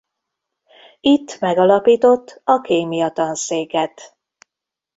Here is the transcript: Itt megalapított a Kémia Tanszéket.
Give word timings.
Itt 0.99 1.39
megalapított 1.39 2.41
a 2.43 2.61
Kémia 2.61 3.11
Tanszéket. 3.11 4.15